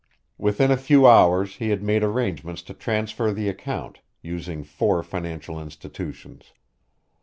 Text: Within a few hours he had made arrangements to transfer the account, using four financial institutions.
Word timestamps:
Within 0.39 0.71
a 0.71 0.77
few 0.81 1.05
hours 1.05 1.57
he 1.57 1.69
had 1.69 1.83
made 1.83 2.03
arrangements 2.03 2.63
to 2.63 2.73
transfer 2.73 3.31
the 3.31 3.47
account, 3.47 3.99
using 4.23 4.63
four 4.63 5.03
financial 5.03 5.61
institutions. 5.61 6.53